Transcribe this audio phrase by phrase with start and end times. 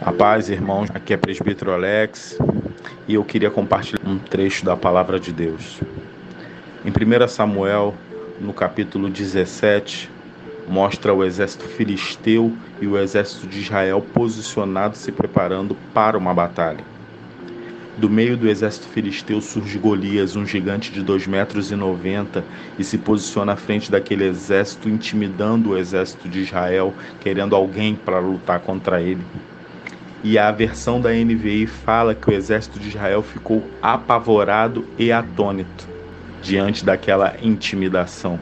[0.00, 2.38] A paz, irmãos, aqui é Presbítero Alex
[3.08, 5.80] e eu queria compartilhar um trecho da palavra de Deus.
[6.84, 7.92] Em 1 Samuel,
[8.40, 10.08] no capítulo 17,
[10.68, 16.84] mostra o exército filisteu e o exército de Israel posicionados se preparando para uma batalha.
[17.96, 21.72] Do meio do exército filisteu surge Golias, um gigante de 2,90 metros e,
[22.78, 28.20] e se posiciona à frente daquele exército, intimidando o exército de Israel, querendo alguém para
[28.20, 29.24] lutar contra ele.
[30.22, 35.86] E a versão da NVI fala que o exército de Israel ficou apavorado e atônito
[36.42, 38.40] diante daquela intimidação.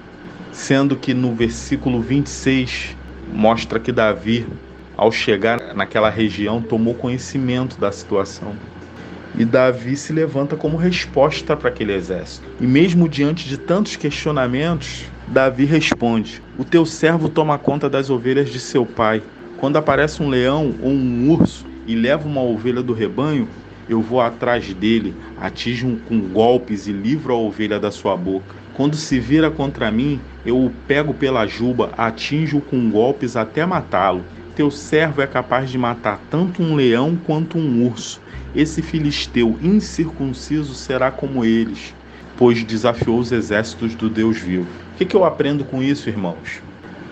[0.52, 2.96] Sendo que no versículo 26
[3.32, 4.46] mostra que Davi,
[4.96, 8.54] ao chegar naquela região, tomou conhecimento da situação
[9.38, 12.48] e Davi se levanta como resposta para aquele exército.
[12.58, 18.48] E mesmo diante de tantos questionamentos, Davi responde: O teu servo toma conta das ovelhas
[18.48, 19.22] de seu pai.
[19.58, 23.48] Quando aparece um leão ou um urso e leva uma ovelha do rebanho,
[23.88, 28.54] eu vou atrás dele, atinjo com golpes e livro a ovelha da sua boca.
[28.74, 34.24] Quando se vira contra mim, eu o pego pela juba, atinjo com golpes até matá-lo.
[34.54, 38.20] Teu servo é capaz de matar tanto um leão quanto um urso
[38.56, 41.94] esse filisteu incircunciso será como eles,
[42.38, 44.66] pois desafiou os exércitos do Deus vivo.
[44.94, 46.62] O que, que eu aprendo com isso, irmãos?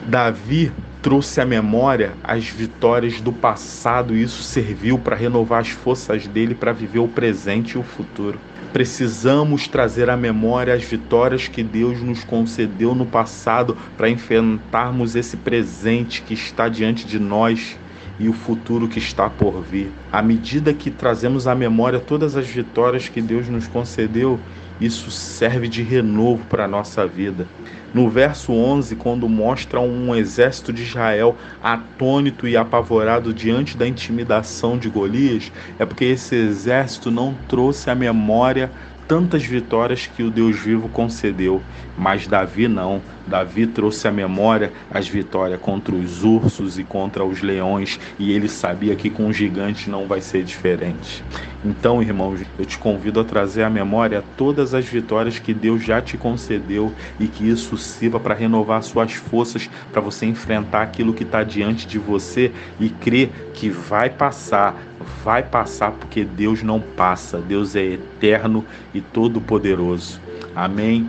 [0.07, 0.73] Davi
[1.05, 6.55] trouxe à memória as vitórias do passado e isso serviu para renovar as forças dele
[6.55, 8.39] para viver o presente e o futuro.
[8.73, 15.37] Precisamos trazer à memória as vitórias que Deus nos concedeu no passado para enfrentarmos esse
[15.37, 17.77] presente que está diante de nós
[18.19, 19.93] e o futuro que está por vir.
[20.11, 24.41] À medida que trazemos à memória todas as vitórias que Deus nos concedeu,
[24.79, 27.51] isso serve de renovo para a nossa vida.
[27.93, 34.79] No verso 11, quando mostra um exército de Israel atônito e apavorado diante da intimidação
[34.79, 38.73] de Golias, é porque esse exército não trouxe à memória
[39.07, 43.05] tantas vitórias que o Deus vivo concedeu, mas Davi não.
[43.27, 48.49] Davi trouxe à memória as vitórias contra os ursos e contra os leões, e ele
[48.49, 51.25] sabia que com o gigante não vai ser diferente.
[51.65, 56.01] Então, irmãos, eu te convido a trazer à memória todas as vitórias que Deus já
[56.01, 61.23] te concedeu e que isso sirva para renovar suas forças para você enfrentar aquilo que
[61.23, 64.77] está diante de você e crer que vai passar,
[65.25, 70.21] vai passar porque Deus não passa, Deus é eterno e todo-poderoso.
[70.55, 71.09] Amém.